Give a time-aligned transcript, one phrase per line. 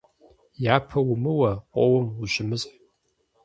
[0.75, 2.73] Япэ умыуэ, къоуэм ущымысхь.